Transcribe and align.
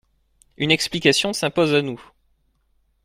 Une 0.57 0.71
explication 0.71 1.31
s’impose 1.31 1.75
à 1.75 1.83
nous. 1.83 2.03